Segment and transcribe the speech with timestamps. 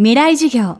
[0.00, 0.78] 未来授業。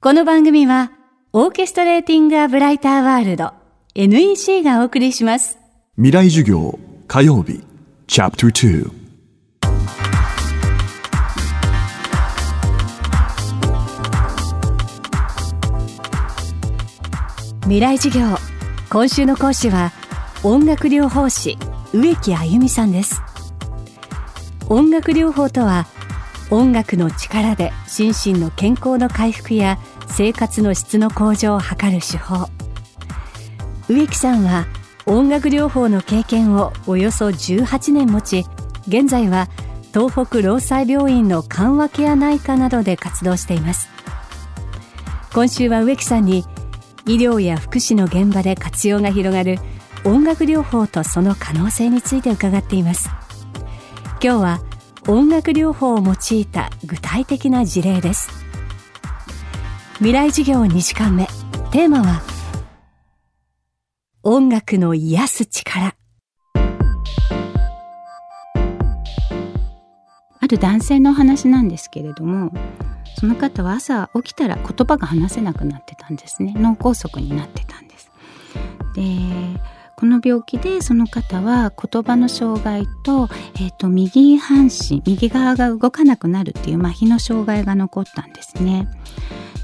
[0.00, 0.92] この番組は、
[1.32, 3.52] オーケストレーティング・ア・ブライター・ワールド
[3.96, 5.58] NEC がお送りします。
[5.96, 6.78] 未来授業
[7.08, 7.64] 火曜日
[8.06, 8.90] チャプター
[17.62, 18.36] 未来授業。
[18.88, 19.90] 今週の講師は、
[20.44, 21.58] 音楽療法士、
[21.92, 23.20] 植木あゆみさんです。
[24.68, 25.88] 音楽療法とは、
[26.50, 32.48] 音楽の力で心身の健康の回復や生活の質の向上を図る手法。
[33.88, 34.66] 植木さんは
[35.06, 38.44] 音楽療法の経験をおよそ18年持ち
[38.88, 39.48] 現在は
[39.92, 43.88] 東北労災病院の緩和ケア内科などで活動しています。
[45.32, 46.44] 今週は植木さんに
[47.06, 49.58] 医療や福祉の現場で活用が広がる
[50.04, 53.10] 音楽療法とその可能性について伺っています。
[54.22, 54.60] 今日は
[55.06, 58.30] 音楽療法を用いた具体的な事例です。
[59.96, 61.26] 未来授業2時間目。
[61.70, 62.22] テーマは
[64.22, 65.94] 音楽の癒す力。
[70.40, 72.52] ある男性の話なんですけれども
[73.18, 76.54] その方は朝起きたら言葉が話せなくなってたんですね。
[76.56, 78.10] 脳梗塞になってたんです。
[78.94, 79.02] で
[79.96, 88.88] この病気でその方は言葉の障害と,、えーと、右半身右側が動かなくなるっていう麻痺の障害が残ったんですね。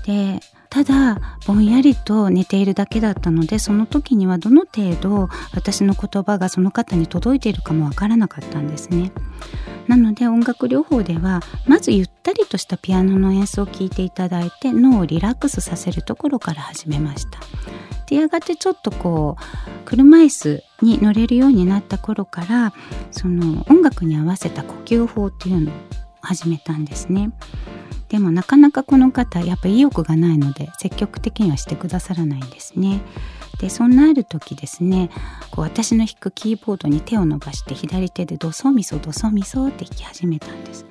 [0.06, 9.10] でただぼんやりと寝ているだけだったのでその時にはどの程度私の言葉がその方に届いているかもわからなかったんですね。
[9.88, 17.40] なので音楽療法ではまずゆったりとしたピアノの演奏を聴いていただいて脳をリラックスさせるところから始めました。
[18.10, 22.74] でやがてちょっとこう車椅子に乗れるようになった頃から
[23.12, 25.74] その音楽に合わせた呼吸法っていうのを
[26.20, 27.30] 始めたんですね。
[28.08, 33.00] でもなかなかこの方やっぱ意欲がないので積極的にはしてくださらないんですね。
[33.60, 35.10] でそんなある時ですね
[35.52, 40.84] こう私の弾くキーボードに手を伸ばして左手でドソミソドソミソって弾き始めたんです。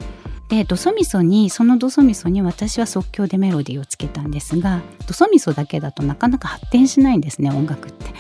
[0.49, 8.13] でドソミソにそのドソミソに私は即興でメロディーをつけたんですがドソミソだけだとなかなか発展しないんですね音楽って。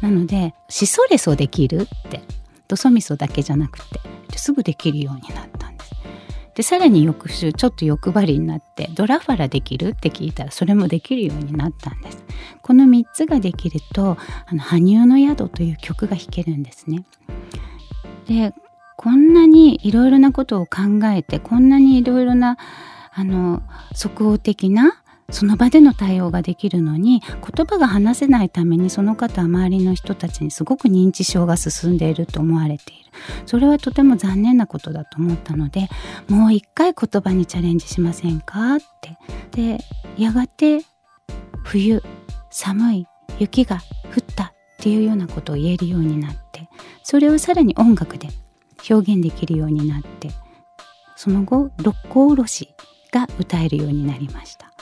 [0.00, 2.22] なのでシソレソできるって
[2.68, 4.00] ドソミソだけじゃなくて
[4.36, 5.92] すぐできるようになったんです。
[6.54, 12.24] でさらに翌週ちょっと欲張りになってドラファラできるって聞いたらそれもできるようになったんです。
[12.62, 17.04] この3つができるとあの羽生の宿という曲が弾けるんですね。
[18.26, 18.52] で
[18.98, 22.58] こんなにいろいろなことを考えてこんなにいろいろな
[23.12, 23.62] あの
[23.94, 33.12] 即応的なその場での対応ができるのに言葉が話せないためにその方は周りの人たちにすごく認知症が進んでいると思われている。
[33.46, 35.88] それはとても残念なことだと思ったので
[36.28, 39.16] もう一回言葉にチャレンジしませんかって。
[39.52, 39.78] で
[40.16, 40.80] やがて
[41.62, 42.02] 冬
[42.50, 43.06] 寒い
[43.38, 46.68] 雪が降ったっていうようなことを言えるようになって
[47.04, 48.28] それをさらに音楽で
[48.88, 50.30] 表現できるようになって
[51.16, 52.68] その後六甲おろし
[53.12, 54.72] が歌えるようになりました。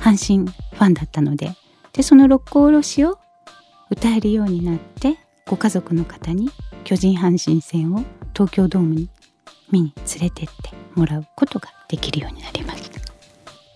[0.00, 1.52] 阪神ファンだったので
[1.92, 3.18] でその六甲おろしを
[3.90, 6.50] 歌えるようになってご家族の方に
[6.84, 8.04] 巨人阪神戦を
[8.34, 9.08] 東京ドームに
[9.70, 13.00] 見に連れてってもらうことができるようになりました。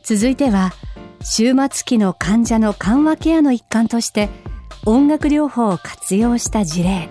[0.02, 0.72] 続いては
[1.20, 4.28] 終末期の患者の緩和ケアの一環として
[4.86, 7.08] 音楽療法を活用した事例。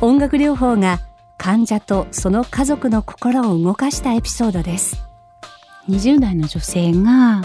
[0.00, 1.00] 音楽療法が
[1.42, 5.02] 患者とその家族の心を動かしたエピソードです。
[5.88, 7.42] 20代の女性があ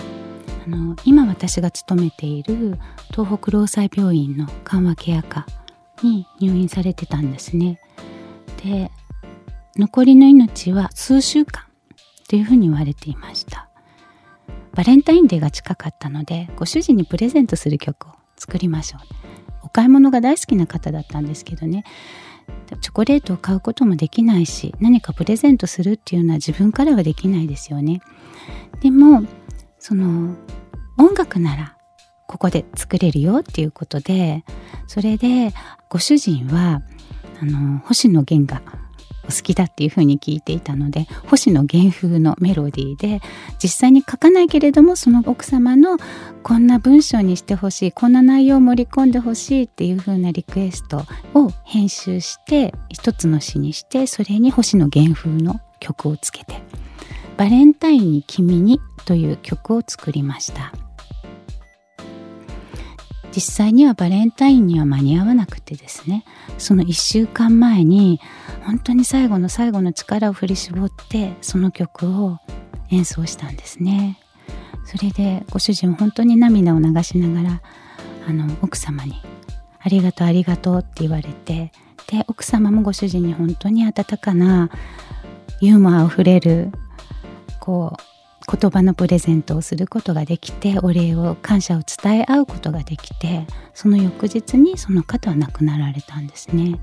[0.67, 2.77] の今私が勤めている
[3.09, 5.47] 東北労災病院の緩和ケア科
[6.03, 7.79] に入院されてたんですね。
[8.63, 8.91] で
[9.77, 11.63] 残りの命は数週間
[12.29, 13.67] というふうに言われていました。
[14.75, 19.01] バレンタインデーが近かったのでご主人にプレゼントする曲を作りましょう。
[19.63, 21.83] お買い物が大好きな方だったんですけどね。
[22.75, 28.01] チョコレートを買うこともできないし何かプレゼントするっていうのは自分からはできないですよね。
[28.81, 29.23] でも
[29.79, 30.35] その
[30.97, 31.77] 音楽なら
[32.27, 34.43] ここで作れるよっていうことで
[34.87, 35.53] それで
[35.89, 36.81] ご主人は
[37.41, 38.61] あの星野源が
[39.27, 43.21] お好きだっていうふうに聞いていたので星野源風のメロディーで
[43.61, 45.97] 実際に書かないけれどもその奥様の
[46.43, 51.03] こんな文章にしてほしいこんな内容を盛り込んでほしいっていうふうなリクエスト
[51.33, 56.61] を編集して一つの詩にしてそれに星野源風の曲をつけて
[57.37, 60.86] 「バレンタインに君に」という曲を作りました。
[63.37, 66.25] 実際にはバレンタインには間に合わなくてですね。
[66.57, 68.19] その1週間前に
[68.63, 72.39] 本当に最後の最後の力を振り絞ってその曲を
[72.89, 74.17] 演奏したんですね。
[74.85, 77.61] それでご主人本当に涙を流しながら
[78.27, 79.21] あの奥様に
[79.79, 81.71] 「ありがとうありがとう」って言われて
[82.07, 84.71] で奥様もご主人に本当に温かな
[85.61, 86.71] ユーモアあふれる
[87.59, 88.16] こう
[88.49, 96.79] 言葉のプレゼントをすることができてお礼を感謝を伝え合うことができてその翌日にその方は亡くなられたんですね。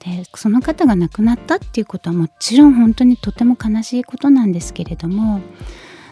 [0.00, 5.40] でその方が亡くなったっていうことはもちろん本当にとても悲しいことなんですけれども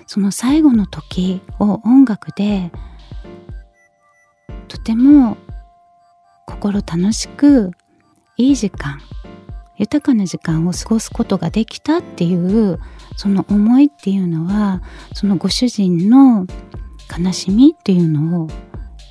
[0.07, 2.71] その最後の時を音楽で
[4.69, 5.39] とても
[6.47, 7.73] 心楽しく
[8.37, 9.01] いい時間
[9.79, 12.79] 豊かな時間を過ごすことができたっていう
[13.19, 14.81] その思いっていうのは
[15.13, 16.47] そのご主人の
[17.19, 18.49] 悲しみっていうのを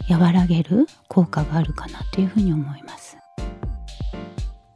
[0.10, 3.18] 和らげる効果があるかなというふうに思います。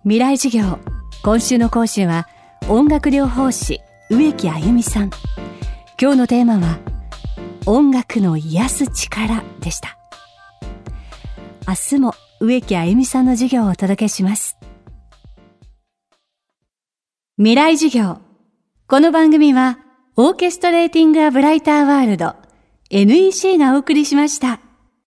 [0.03, 0.79] 未来授業
[1.23, 2.27] 今週の講師は
[2.67, 3.79] 音楽療法士
[4.09, 5.11] 植木あゆみさん。
[5.99, 6.79] 今日のテーマは
[7.65, 9.97] 音楽の癒す力でした。
[11.65, 14.57] 明日も植木あゆみさんの授業をお届けします。
[17.37, 18.30] 未来授業
[18.91, 19.79] この番組は
[20.17, 22.35] オーケストレーティング・ア・ブライター・ワールド
[22.89, 24.59] NEC がお送りしました。